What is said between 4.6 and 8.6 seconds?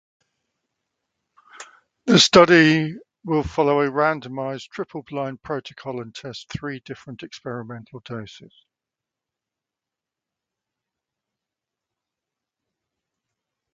triple-blind protocol and test three different experimental doses.